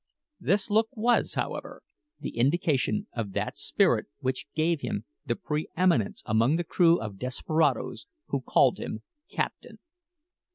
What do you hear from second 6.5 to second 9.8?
the crew of desperadoes who called him captain.